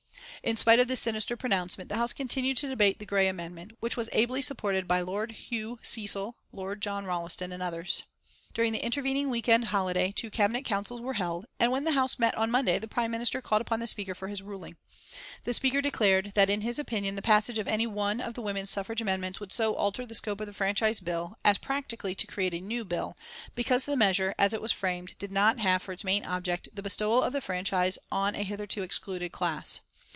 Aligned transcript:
In 0.43 0.55
spite 0.55 0.79
of 0.79 0.87
this 0.87 0.99
sinister 0.99 1.37
pronouncement, 1.37 1.87
the 1.89 1.97
House 1.97 2.13
continued 2.13 2.57
to 2.57 2.67
debate 2.67 2.97
the 2.97 3.05
Grey 3.05 3.27
amendment, 3.27 3.73
which 3.79 3.95
was 3.95 4.09
ably 4.11 4.41
supported 4.41 4.87
by 4.87 4.99
Lord 5.01 5.33
Hugh 5.33 5.77
Cecil, 5.83 6.35
Sir 6.51 6.75
John 6.77 7.05
Rolleston, 7.05 7.51
and 7.51 7.61
others. 7.61 8.05
During 8.51 8.73
the 8.73 8.83
intervening 8.83 9.29
week 9.29 9.47
end 9.47 9.65
holiday 9.65 10.11
two 10.11 10.31
Cabinet 10.31 10.65
councils 10.65 10.99
were 10.99 11.13
held, 11.13 11.45
and 11.59 11.71
when 11.71 11.83
the 11.83 11.91
House 11.91 12.17
met 12.17 12.33
on 12.33 12.49
Monday 12.49 12.79
the 12.79 12.87
Prime 12.87 13.11
Minister 13.11 13.39
called 13.39 13.61
upon 13.61 13.81
the 13.81 13.85
Speaker 13.85 14.15
for 14.15 14.29
his 14.29 14.41
ruling. 14.41 14.77
The 15.43 15.53
Speaker 15.53 15.79
declared 15.79 16.31
that, 16.33 16.49
in 16.49 16.61
his 16.61 16.79
opinion, 16.79 17.15
the 17.15 17.21
passage 17.21 17.59
of 17.59 17.67
any 17.67 17.85
one 17.85 18.19
of 18.19 18.33
the 18.33 18.41
woman 18.41 18.65
suffrage 18.65 18.99
amendments 18.99 19.39
would 19.39 19.53
so 19.53 19.75
alter 19.75 20.07
the 20.07 20.15
scope 20.15 20.41
of 20.41 20.47
the 20.47 20.53
Franchise 20.53 21.01
Bill 21.01 21.37
as 21.45 21.59
practically 21.59 22.15
to 22.15 22.25
create 22.25 22.55
a 22.55 22.61
new 22.61 22.83
bill, 22.83 23.15
because 23.53 23.85
the 23.85 23.95
measure, 23.95 24.33
as 24.39 24.55
it 24.55 24.61
was 24.61 24.71
framed, 24.71 25.19
did 25.19 25.31
not 25.31 25.59
have 25.59 25.83
for 25.83 25.91
its 25.91 26.03
main 26.03 26.25
object 26.25 26.67
the 26.73 26.81
bestowal 26.81 27.21
of 27.21 27.31
the 27.31 27.41
franchise 27.41 27.99
on 28.11 28.33
a 28.33 28.41
hitherto 28.41 28.81
excluded 28.81 29.31
class. 29.31 29.81